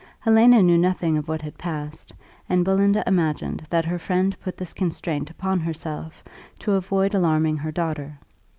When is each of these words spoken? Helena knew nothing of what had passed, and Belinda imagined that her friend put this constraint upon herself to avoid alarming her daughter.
Helena 0.19 0.63
knew 0.63 0.79
nothing 0.79 1.15
of 1.15 1.27
what 1.27 1.43
had 1.43 1.59
passed, 1.59 2.11
and 2.49 2.65
Belinda 2.65 3.03
imagined 3.05 3.61
that 3.69 3.85
her 3.85 3.99
friend 3.99 4.35
put 4.39 4.57
this 4.57 4.73
constraint 4.73 5.29
upon 5.29 5.59
herself 5.59 6.23
to 6.57 6.71
avoid 6.71 7.13
alarming 7.13 7.57
her 7.57 7.71
daughter. 7.71 8.17